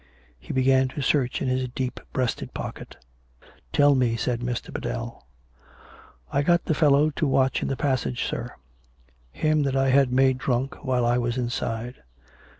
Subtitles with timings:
[0.39, 2.97] He began to search in his deep breast pocket."
[3.71, 4.73] Tell me," said Mr.
[4.73, 5.27] Biddell."
[6.33, 8.55] I got the fellow to watch in the passage, sir;
[9.31, 11.97] him that I had made drunk, while I was inside.